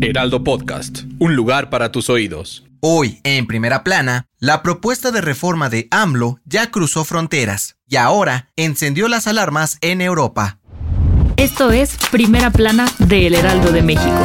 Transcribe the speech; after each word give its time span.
Heraldo 0.00 0.44
Podcast, 0.44 1.00
un 1.18 1.34
lugar 1.34 1.70
para 1.70 1.90
tus 1.90 2.08
oídos. 2.08 2.64
Hoy, 2.80 3.20
en 3.24 3.48
primera 3.48 3.82
plana, 3.82 4.26
la 4.38 4.62
propuesta 4.62 5.10
de 5.10 5.20
reforma 5.20 5.68
de 5.70 5.88
AMLO 5.90 6.38
ya 6.44 6.70
cruzó 6.70 7.04
fronteras 7.04 7.76
y 7.88 7.96
ahora 7.96 8.48
encendió 8.54 9.08
las 9.08 9.26
alarmas 9.26 9.76
en 9.80 10.00
Europa. 10.00 10.60
Esto 11.36 11.72
es 11.72 11.96
Primera 12.12 12.52
Plana 12.52 12.86
de 13.00 13.26
El 13.26 13.34
Heraldo 13.34 13.72
de 13.72 13.82
México. 13.82 14.20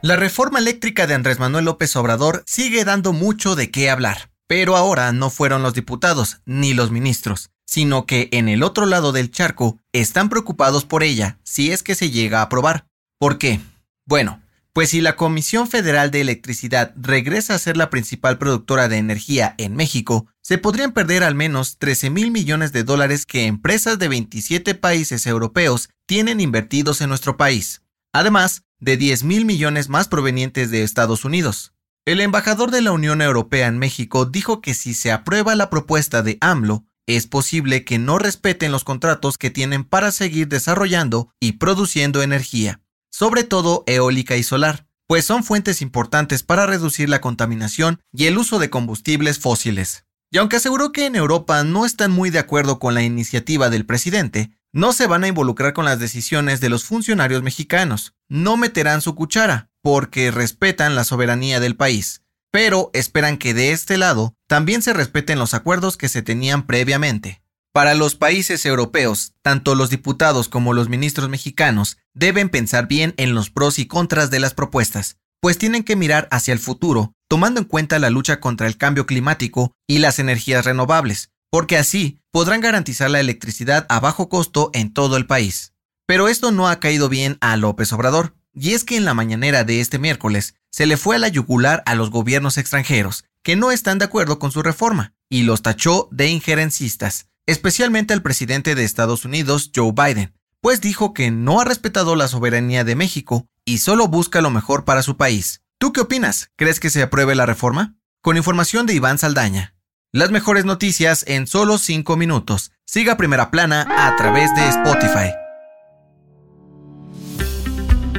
La 0.00 0.16
reforma 0.16 0.58
eléctrica 0.58 1.06
de 1.06 1.14
Andrés 1.14 1.38
Manuel 1.38 1.66
López 1.66 1.94
Obrador 1.96 2.44
sigue 2.46 2.84
dando 2.86 3.12
mucho 3.12 3.56
de 3.56 3.70
qué 3.70 3.90
hablar, 3.90 4.30
pero 4.46 4.74
ahora 4.74 5.12
no 5.12 5.28
fueron 5.28 5.62
los 5.62 5.74
diputados 5.74 6.40
ni 6.46 6.72
los 6.72 6.90
ministros, 6.90 7.50
sino 7.72 8.04
que 8.04 8.28
en 8.32 8.50
el 8.50 8.62
otro 8.62 8.84
lado 8.84 9.12
del 9.12 9.30
charco 9.30 9.78
están 9.94 10.28
preocupados 10.28 10.84
por 10.84 11.02
ella 11.02 11.38
si 11.42 11.70
es 11.70 11.82
que 11.82 11.94
se 11.94 12.10
llega 12.10 12.40
a 12.40 12.42
aprobar. 12.42 12.86
¿Por 13.18 13.38
qué? 13.38 13.60
Bueno, 14.04 14.42
pues 14.74 14.90
si 14.90 15.00
la 15.00 15.16
Comisión 15.16 15.66
Federal 15.66 16.10
de 16.10 16.20
Electricidad 16.20 16.92
regresa 16.96 17.54
a 17.54 17.58
ser 17.58 17.78
la 17.78 17.88
principal 17.88 18.36
productora 18.36 18.88
de 18.88 18.98
energía 18.98 19.54
en 19.56 19.74
México, 19.74 20.26
se 20.42 20.58
podrían 20.58 20.92
perder 20.92 21.24
al 21.24 21.34
menos 21.34 21.78
13 21.78 22.10
mil 22.10 22.30
millones 22.30 22.74
de 22.74 22.84
dólares 22.84 23.24
que 23.24 23.46
empresas 23.46 23.98
de 23.98 24.08
27 24.08 24.74
países 24.74 25.26
europeos 25.26 25.88
tienen 26.04 26.40
invertidos 26.40 27.00
en 27.00 27.08
nuestro 27.08 27.38
país, 27.38 27.80
además 28.12 28.64
de 28.80 28.98
10 28.98 29.24
mil 29.24 29.46
millones 29.46 29.88
más 29.88 30.08
provenientes 30.08 30.70
de 30.70 30.82
Estados 30.82 31.24
Unidos. 31.24 31.72
El 32.04 32.20
embajador 32.20 32.70
de 32.70 32.82
la 32.82 32.92
Unión 32.92 33.22
Europea 33.22 33.66
en 33.66 33.78
México 33.78 34.26
dijo 34.26 34.60
que 34.60 34.74
si 34.74 34.92
se 34.92 35.10
aprueba 35.10 35.54
la 35.54 35.70
propuesta 35.70 36.22
de 36.22 36.36
AMLO, 36.42 36.84
es 37.06 37.26
posible 37.26 37.84
que 37.84 37.98
no 37.98 38.18
respeten 38.18 38.72
los 38.72 38.84
contratos 38.84 39.38
que 39.38 39.50
tienen 39.50 39.84
para 39.84 40.12
seguir 40.12 40.48
desarrollando 40.48 41.32
y 41.40 41.52
produciendo 41.52 42.22
energía 42.22 42.82
sobre 43.12 43.44
todo 43.44 43.84
eólica 43.86 44.36
y 44.36 44.42
solar, 44.42 44.86
pues 45.06 45.26
son 45.26 45.44
fuentes 45.44 45.82
importantes 45.82 46.42
para 46.42 46.66
reducir 46.66 47.08
la 47.08 47.20
contaminación 47.20 48.00
y 48.10 48.24
el 48.24 48.38
uso 48.38 48.58
de 48.58 48.70
combustibles 48.70 49.38
fósiles. 49.38 50.06
Y 50.30 50.38
aunque 50.38 50.56
aseguró 50.56 50.92
que 50.92 51.04
en 51.04 51.14
Europa 51.14 51.62
no 51.62 51.84
están 51.84 52.10
muy 52.10 52.30
de 52.30 52.38
acuerdo 52.38 52.78
con 52.78 52.94
la 52.94 53.02
iniciativa 53.02 53.68
del 53.68 53.84
presidente, 53.84 54.50
no 54.72 54.94
se 54.94 55.06
van 55.06 55.24
a 55.24 55.28
involucrar 55.28 55.74
con 55.74 55.84
las 55.84 55.98
decisiones 55.98 56.60
de 56.60 56.70
los 56.70 56.84
funcionarios 56.84 57.42
mexicanos, 57.42 58.14
no 58.30 58.56
meterán 58.56 59.02
su 59.02 59.14
cuchara, 59.14 59.70
porque 59.82 60.30
respetan 60.30 60.94
la 60.94 61.04
soberanía 61.04 61.60
del 61.60 61.76
país, 61.76 62.21
pero 62.52 62.90
esperan 62.92 63.38
que 63.38 63.54
de 63.54 63.72
este 63.72 63.96
lado 63.96 64.36
también 64.46 64.82
se 64.82 64.92
respeten 64.92 65.38
los 65.38 65.54
acuerdos 65.54 65.96
que 65.96 66.08
se 66.08 66.22
tenían 66.22 66.66
previamente. 66.66 67.42
Para 67.72 67.94
los 67.94 68.14
países 68.14 68.66
europeos, 68.66 69.32
tanto 69.40 69.74
los 69.74 69.88
diputados 69.88 70.50
como 70.50 70.74
los 70.74 70.90
ministros 70.90 71.30
mexicanos 71.30 71.96
deben 72.12 72.50
pensar 72.50 72.86
bien 72.86 73.14
en 73.16 73.34
los 73.34 73.48
pros 73.48 73.78
y 73.78 73.86
contras 73.86 74.30
de 74.30 74.40
las 74.40 74.52
propuestas, 74.52 75.16
pues 75.40 75.56
tienen 75.56 75.82
que 75.82 75.96
mirar 75.96 76.28
hacia 76.30 76.52
el 76.52 76.60
futuro, 76.60 77.14
tomando 77.28 77.58
en 77.58 77.66
cuenta 77.66 77.98
la 77.98 78.10
lucha 78.10 78.38
contra 78.40 78.66
el 78.66 78.76
cambio 78.76 79.06
climático 79.06 79.72
y 79.88 79.98
las 79.98 80.18
energías 80.18 80.66
renovables, 80.66 81.30
porque 81.50 81.78
así 81.78 82.20
podrán 82.30 82.60
garantizar 82.60 83.10
la 83.10 83.20
electricidad 83.20 83.86
a 83.88 83.98
bajo 83.98 84.28
costo 84.28 84.70
en 84.74 84.92
todo 84.92 85.16
el 85.16 85.26
país. 85.26 85.72
Pero 86.06 86.28
esto 86.28 86.52
no 86.52 86.68
ha 86.68 86.78
caído 86.78 87.08
bien 87.08 87.38
a 87.40 87.56
López 87.56 87.90
Obrador, 87.94 88.34
y 88.52 88.72
es 88.72 88.84
que 88.84 88.98
en 88.98 89.06
la 89.06 89.14
mañanera 89.14 89.64
de 89.64 89.80
este 89.80 89.98
miércoles 89.98 90.54
se 90.72 90.86
le 90.86 90.96
fue 90.96 91.16
a 91.16 91.18
la 91.20 91.28
yugular 91.28 91.84
a 91.86 91.94
los 91.94 92.10
gobiernos 92.10 92.58
extranjeros, 92.58 93.24
que 93.44 93.54
no 93.54 93.70
están 93.70 93.98
de 93.98 94.06
acuerdo 94.06 94.40
con 94.40 94.50
su 94.50 94.62
reforma, 94.62 95.14
y 95.28 95.44
los 95.44 95.62
tachó 95.62 96.08
de 96.10 96.28
injerencistas 96.28 97.26
especialmente 97.46 98.14
al 98.14 98.22
presidente 98.22 98.74
de 98.74 98.84
Estados 98.84 99.24
Unidos, 99.24 99.70
Joe 99.74 99.92
Biden, 99.92 100.34
pues 100.60 100.80
dijo 100.80 101.12
que 101.12 101.30
no 101.30 101.60
ha 101.60 101.64
respetado 101.64 102.16
la 102.16 102.28
soberanía 102.28 102.84
de 102.84 102.96
México 102.96 103.46
y 103.64 103.78
solo 103.78 104.08
busca 104.08 104.40
lo 104.40 104.50
mejor 104.50 104.84
para 104.84 105.02
su 105.02 105.16
país. 105.16 105.62
¿Tú 105.78 105.92
qué 105.92 106.00
opinas? 106.00 106.50
¿Crees 106.56 106.78
que 106.78 106.90
se 106.90 107.02
apruebe 107.02 107.34
la 107.34 107.46
reforma? 107.46 107.96
Con 108.20 108.36
información 108.36 108.86
de 108.86 108.94
Iván 108.94 109.18
Saldaña. 109.18 109.74
Las 110.12 110.30
mejores 110.30 110.64
noticias 110.64 111.24
en 111.26 111.46
solo 111.46 111.78
5 111.78 112.16
minutos. 112.16 112.70
Siga 112.86 113.16
Primera 113.16 113.50
Plana 113.50 113.86
a 113.88 114.14
través 114.16 114.54
de 114.54 114.68
Spotify. 114.68 115.41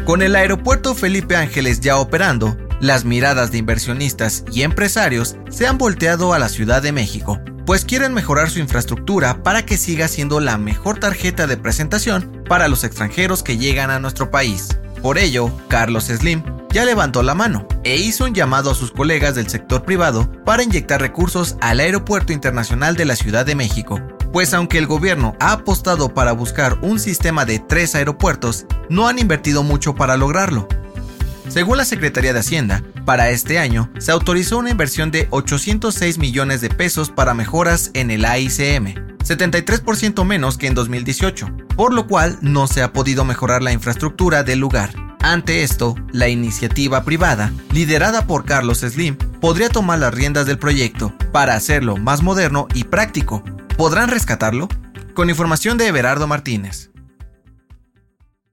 Con 0.06 0.22
el 0.22 0.36
aeropuerto 0.36 0.96
Felipe 0.96 1.38
Ángeles 1.38 1.80
ya 1.80 1.98
operando, 1.98 2.58
las 2.82 3.06
miradas 3.06 3.52
de 3.52 3.60
inversionistas 3.60 4.44
y 4.52 4.64
empresarios 4.64 5.38
se 5.50 5.66
han 5.66 5.78
volteado 5.78 6.34
a 6.34 6.40
la 6.40 6.50
Ciudad 6.50 6.82
de 6.82 6.92
México, 6.92 7.40
pues 7.66 7.86
quieren 7.86 8.14
mejorar 8.14 8.50
su 8.50 8.60
infraestructura 8.60 9.44
para 9.44 9.66
que 9.66 9.78
siga 9.78 10.10
siendo 10.10 10.42
la 10.42 10.58
mejor 10.58 11.00
tarjeta 11.00 11.48
de 11.48 11.56
presentación 11.56 12.44
para 12.50 12.68
los 12.68 12.84
extranjeros 12.84 13.44
que 13.44 13.58
llegan 13.58 13.92
a 13.92 14.00
nuestro 14.00 14.30
país. 14.30 14.78
Por 15.02 15.18
ello, 15.18 15.50
Carlos 15.70 16.08
Slim 16.08 16.44
ya 16.74 16.84
levantó 16.84 17.24
la 17.24 17.34
mano 17.34 17.66
e 17.86 17.96
hizo 17.96 18.26
un 18.26 18.34
llamado 18.34 18.72
a 18.72 18.76
sus 18.76 18.92
colegas 18.92 19.36
del 19.36 19.50
sector 19.50 19.86
privado 19.86 20.30
para 20.44 20.64
inyectar 20.64 21.00
recursos 21.00 21.56
al 21.62 21.80
Aeropuerto 21.80 22.34
Internacional 22.34 22.98
de 22.98 23.06
la 23.06 23.16
Ciudad 23.16 23.46
de 23.46 23.56
México, 23.56 24.02
pues 24.34 24.54
aunque 24.56 24.80
el 24.80 24.88
gobierno 24.88 25.38
ha 25.40 25.54
apostado 25.54 26.14
para 26.14 26.32
buscar 26.32 26.80
un 26.82 27.00
sistema 27.00 27.46
de 27.46 27.60
tres 27.60 27.94
aeropuertos, 27.94 28.66
no 28.90 29.08
han 29.08 29.20
invertido 29.20 29.62
mucho 29.62 29.94
para 29.94 30.18
lograrlo. 30.18 30.68
Según 31.48 31.78
la 31.78 31.86
Secretaría 31.86 32.34
de 32.34 32.40
Hacienda, 32.40 32.84
para 33.06 33.30
este 33.30 33.60
año 33.60 33.92
se 34.00 34.12
autorizó 34.12 34.58
una 34.58 34.72
inversión 34.72 35.12
de 35.12 35.28
806 35.30 36.18
millones 36.18 36.62
de 36.62 36.70
pesos 36.70 37.12
para 37.12 37.36
mejoras 37.36 37.92
en 37.94 38.10
el 38.10 38.26
AICM, 38.26 38.96
73% 39.20 40.26
menos 40.26 40.58
que 40.58 40.66
en 40.66 40.74
2018, 40.74 41.50
por 41.76 41.94
lo 41.94 42.08
cual 42.08 42.40
no 42.42 42.66
se 42.66 42.82
ha 42.82 42.92
podido 42.92 43.26
mejorar 43.26 43.62
la 43.62 43.72
infraestructura 43.72 44.44
del 44.44 44.60
lugar. 44.60 44.90
Ante 45.20 45.64
esto, 45.64 45.96
la 46.12 46.28
iniciativa 46.28 47.04
privada, 47.04 47.54
liderada 47.72 48.26
por 48.26 48.46
Carlos 48.46 48.80
Slim, 48.80 49.16
podría 49.16 49.70
tomar 49.70 50.00
las 50.00 50.14
riendas 50.14 50.48
del 50.48 50.58
proyecto 50.58 51.14
para 51.32 51.54
hacerlo 51.54 51.98
más 51.98 52.24
moderno 52.24 52.68
y 52.74 52.86
práctico. 52.86 53.44
¿Podrán 53.78 54.10
rescatarlo? 54.10 54.70
Con 55.16 55.32
información 55.32 55.80
de 55.80 55.88
Everardo 55.88 56.28
Martínez. 56.28 56.92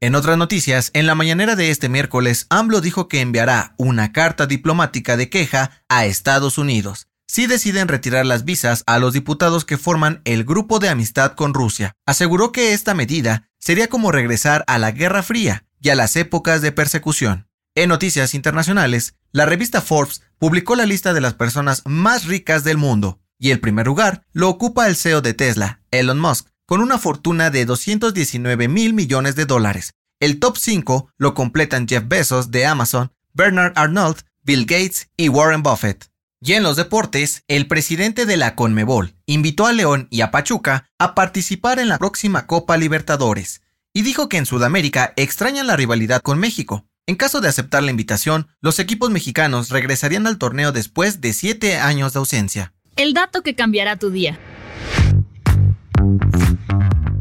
En 0.01 0.15
otras 0.15 0.39
noticias, 0.39 0.91
en 0.95 1.07
la 1.07 1.15
mañanera 1.15 1.57
de 1.57 1.71
este 1.71 1.91
miércoles, 1.91 2.47
AMLO 2.49 2.81
dijo 2.81 3.07
que 3.07 3.21
enviará 3.21 3.75
una 3.77 4.13
carta 4.13 4.47
diplomática 4.47 5.19
de 5.19 5.29
queja 5.29 5.83
a 5.91 6.07
Estados 6.07 6.57
Unidos 6.57 7.09
si 7.27 7.47
deciden 7.47 7.87
retirar 7.87 8.27
las 8.27 8.45
visas 8.45 8.83
a 8.87 8.99
los 8.99 9.13
diputados 9.13 9.65
que 9.65 9.79
forman 9.79 10.21
el 10.25 10.43
grupo 10.43 10.81
de 10.81 10.89
amistad 10.89 11.35
con 11.35 11.55
Rusia. 11.55 11.93
Aseguró 12.07 12.51
que 12.51 12.73
esta 12.73 12.95
medida 12.95 13.51
sería 13.61 13.89
como 13.89 14.11
regresar 14.11 14.65
a 14.67 14.79
la 14.79 14.91
Guerra 14.91 15.23
Fría 15.23 15.65
y 15.81 15.91
a 15.91 15.95
las 15.95 16.17
épocas 16.17 16.61
de 16.61 16.73
persecución. 16.73 17.47
En 17.77 17.91
noticias 17.91 18.35
internacionales, 18.35 19.15
la 19.31 19.47
revista 19.47 19.81
Forbes 19.81 20.23
publicó 20.41 20.75
la 20.75 20.87
lista 20.87 21.13
de 21.13 21.21
las 21.21 21.35
personas 21.35 21.83
más 21.85 22.25
ricas 22.25 22.65
del 22.65 22.79
mundo, 22.79 23.20
y 23.41 23.51
el 23.51 23.59
primer 23.59 23.87
lugar 23.87 24.25
lo 24.33 24.49
ocupa 24.49 24.87
el 24.87 24.95
CEO 24.95 25.23
de 25.23 25.35
Tesla, 25.35 25.83
Elon 25.91 26.21
Musk, 26.21 26.47
con 26.67 26.81
una 26.81 26.99
fortuna 26.99 27.51
de 27.51 27.65
219 27.65 28.69
mil 28.69 28.93
millones 28.93 29.35
de 29.35 29.47
dólares. 29.47 29.95
El 30.21 30.39
top 30.39 30.57
5 30.57 31.11
lo 31.17 31.35
completan 31.35 31.89
Jeff 31.89 32.05
Bezos 32.07 32.53
de 32.53 32.67
Amazon, 32.67 33.11
Bernard 33.33 33.73
Arnold, 33.75 34.19
Bill 34.45 34.67
Gates 34.67 35.09
y 35.17 35.29
Warren 35.31 35.65
Buffett. 35.65 36.11
Y 36.43 36.53
en 36.53 36.63
los 36.63 36.77
deportes, 36.77 37.43
el 37.49 37.67
presidente 37.67 38.25
de 38.25 38.37
la 38.37 38.55
Conmebol 38.55 39.17
invitó 39.27 39.67
a 39.67 39.73
León 39.73 40.07
y 40.11 40.21
a 40.21 40.31
Pachuca 40.31 40.91
a 40.99 41.15
participar 41.15 41.79
en 41.79 41.89
la 41.89 41.99
próxima 41.99 42.47
Copa 42.47 42.77
Libertadores 42.77 43.63
y 43.93 44.03
dijo 44.03 44.29
que 44.29 44.37
en 44.37 44.47
Sudamérica 44.47 45.13
extrañan 45.17 45.67
la 45.67 45.77
rivalidad 45.77 46.23
con 46.23 46.39
México. 46.39 46.87
En 47.07 47.17
caso 47.17 47.41
de 47.41 47.49
aceptar 47.49 47.83
la 47.83 47.91
invitación, 47.91 48.49
los 48.61 48.79
equipos 48.79 49.11
mexicanos 49.11 49.71
regresarían 49.71 50.27
al 50.27 50.39
torneo 50.39 50.71
después 50.71 51.21
de 51.21 51.33
siete 51.33 51.77
años 51.77 52.13
de 52.13 52.21
ausencia. 52.21 52.75
El 53.01 53.15
dato 53.15 53.41
que 53.41 53.55
cambiará 53.55 53.97
tu 53.97 54.11
día. 54.11 54.39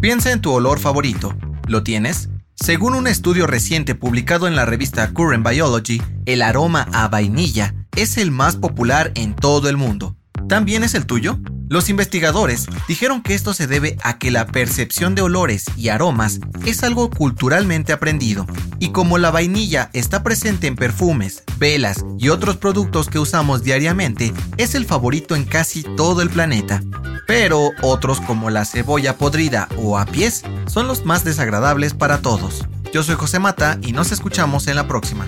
Piensa 0.01 0.33
en 0.33 0.41
tu 0.41 0.51
olor 0.51 0.77
favorito. 0.77 1.33
¿Lo 1.69 1.83
tienes? 1.83 2.27
Según 2.53 2.95
un 2.95 3.07
estudio 3.07 3.47
reciente 3.47 3.95
publicado 3.95 4.49
en 4.49 4.57
la 4.57 4.65
revista 4.65 5.13
Current 5.13 5.47
Biology, 5.47 6.01
el 6.25 6.41
aroma 6.41 6.85
a 6.91 7.07
vainilla 7.07 7.75
es 7.95 8.17
el 8.17 8.29
más 8.29 8.57
popular 8.57 9.13
en 9.15 9.37
todo 9.37 9.69
el 9.69 9.77
mundo. 9.77 10.17
¿También 10.49 10.83
es 10.83 10.95
el 10.95 11.05
tuyo? 11.05 11.39
Los 11.69 11.87
investigadores 11.87 12.65
dijeron 12.89 13.23
que 13.23 13.33
esto 13.33 13.53
se 13.53 13.65
debe 13.65 13.95
a 14.03 14.17
que 14.17 14.31
la 14.31 14.47
percepción 14.47 15.15
de 15.15 15.21
olores 15.21 15.63
y 15.77 15.87
aromas 15.87 16.41
es 16.65 16.83
algo 16.83 17.09
culturalmente 17.09 17.93
aprendido, 17.93 18.45
y 18.79 18.89
como 18.89 19.17
la 19.17 19.31
vainilla 19.31 19.91
está 19.93 20.23
presente 20.23 20.67
en 20.67 20.75
perfumes, 20.75 21.43
velas 21.59 22.05
y 22.17 22.29
otros 22.29 22.57
productos 22.57 23.09
que 23.09 23.19
usamos 23.19 23.63
diariamente, 23.63 24.33
es 24.57 24.73
el 24.73 24.85
favorito 24.85 25.35
en 25.35 25.43
casi 25.43 25.83
todo 25.83 26.21
el 26.21 26.29
planeta. 26.29 26.81
Pero 27.27 27.71
otros 27.83 28.21
como 28.21 28.49
la 28.49 28.65
cebolla 28.65 29.17
podrida 29.17 29.67
o 29.77 29.99
a 29.99 30.05
pies 30.05 30.43
son 30.67 30.87
los 30.87 31.05
más 31.05 31.23
desagradables 31.23 31.93
para 31.93 32.21
todos. 32.21 32.65
Yo 32.91 33.03
soy 33.03 33.15
José 33.15 33.37
Mata 33.37 33.77
y 33.83 33.91
nos 33.91 34.11
escuchamos 34.11 34.67
en 34.67 34.75
la 34.75 34.87
próxima. 34.87 35.27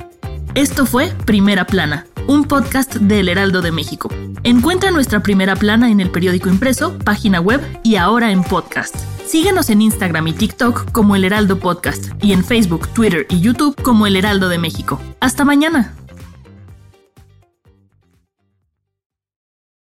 Esto 0.55 0.85
fue 0.85 1.13
Primera 1.25 1.65
Plana, 1.65 2.07
un 2.27 2.45
podcast 2.45 2.95
del 2.95 3.29
Heraldo 3.29 3.61
de 3.61 3.71
México. 3.71 4.09
Encuentra 4.43 4.91
nuestra 4.91 5.21
Primera 5.21 5.55
Plana 5.55 5.91
en 5.91 5.99
el 5.99 6.09
periódico 6.09 6.49
impreso, 6.49 6.97
página 7.05 7.39
web 7.39 7.61
y 7.83 7.97
ahora 7.97 8.31
en 8.31 8.43
podcast. 8.43 8.95
Síguenos 9.25 9.69
en 9.69 9.81
Instagram 9.81 10.27
y 10.27 10.33
TikTok 10.33 10.91
como 10.91 11.15
El 11.15 11.23
Heraldo 11.23 11.57
Podcast 11.59 12.07
y 12.21 12.33
en 12.33 12.43
Facebook, 12.43 12.89
Twitter 12.89 13.25
y 13.29 13.39
YouTube 13.39 13.81
como 13.81 14.05
El 14.05 14.17
Heraldo 14.17 14.49
de 14.49 14.57
México. 14.57 14.99
Hasta 15.21 15.45
mañana. 15.45 15.93